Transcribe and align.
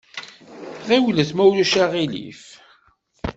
Ɣiwlet 0.89 1.31
ma 1.33 1.43
ulac 1.49 1.73
aɣilif! 1.83 2.43